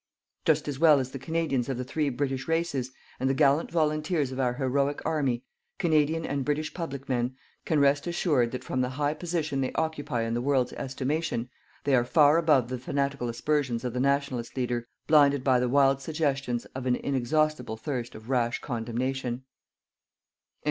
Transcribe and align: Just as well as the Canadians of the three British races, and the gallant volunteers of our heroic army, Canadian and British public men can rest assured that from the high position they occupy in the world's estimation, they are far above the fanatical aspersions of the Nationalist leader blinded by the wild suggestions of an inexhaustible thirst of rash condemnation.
Just 0.45 0.67
as 0.67 0.79
well 0.79 0.99
as 0.99 1.11
the 1.11 1.19
Canadians 1.19 1.69
of 1.69 1.77
the 1.77 1.83
three 1.83 2.09
British 2.09 2.47
races, 2.47 2.89
and 3.19 3.29
the 3.29 3.35
gallant 3.35 3.69
volunteers 3.69 4.31
of 4.31 4.39
our 4.39 4.53
heroic 4.55 4.99
army, 5.05 5.43
Canadian 5.77 6.25
and 6.25 6.43
British 6.43 6.73
public 6.73 7.07
men 7.07 7.35
can 7.65 7.77
rest 7.79 8.07
assured 8.07 8.49
that 8.51 8.63
from 8.63 8.81
the 8.81 8.89
high 8.97 9.13
position 9.13 9.61
they 9.61 9.71
occupy 9.73 10.23
in 10.23 10.33
the 10.33 10.41
world's 10.41 10.73
estimation, 10.73 11.51
they 11.83 11.93
are 11.93 12.03
far 12.03 12.39
above 12.39 12.69
the 12.69 12.79
fanatical 12.79 13.29
aspersions 13.29 13.83
of 13.83 13.93
the 13.93 13.99
Nationalist 13.99 14.57
leader 14.57 14.87
blinded 15.05 15.43
by 15.43 15.59
the 15.59 15.69
wild 15.69 16.01
suggestions 16.01 16.65
of 16.73 16.87
an 16.87 16.95
inexhaustible 16.95 17.77
thirst 17.77 18.15
of 18.15 18.27
rash 18.27 18.57
condemnation. 18.59 19.43